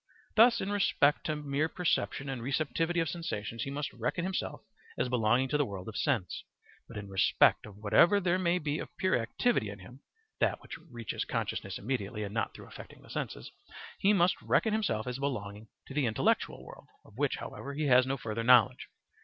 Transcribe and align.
Thus 0.35 0.61
in 0.61 0.71
respect 0.71 1.27
to 1.27 1.35
mere 1.35 1.69
perception 1.69 2.27
and 2.27 2.41
receptivity 2.41 2.99
of 3.01 3.07
sensations 3.07 3.61
he 3.61 3.69
must 3.69 3.93
reckon 3.93 4.25
himself 4.25 4.61
as 4.97 5.09
belonging 5.09 5.47
to 5.49 5.59
the 5.59 5.63
world 5.65 5.87
of 5.87 5.95
sense; 5.95 6.43
but 6.87 6.97
in 6.97 7.07
respect 7.07 7.67
of 7.67 7.77
whatever 7.77 8.19
there 8.19 8.39
may 8.39 8.57
be 8.57 8.79
of 8.79 8.89
pure 8.97 9.15
activity 9.15 9.69
in 9.69 9.77
him 9.77 9.99
(that 10.39 10.59
which 10.59 10.79
reaches 10.89 11.23
consciousness 11.23 11.77
immediately 11.77 12.23
and 12.23 12.33
not 12.33 12.55
through 12.55 12.65
affecting 12.65 13.03
the 13.03 13.11
senses), 13.11 13.51
he 13.99 14.11
must 14.11 14.41
reckon 14.41 14.73
himself 14.73 15.05
as 15.05 15.19
belonging 15.19 15.67
to 15.85 15.93
the 15.93 16.07
intellectual 16.07 16.65
world, 16.65 16.87
of 17.05 17.15
which, 17.19 17.35
however, 17.35 17.75
he 17.75 17.85
has 17.85 18.07
no 18.07 18.17
further 18.17 18.43
knowledge. 18.43 18.87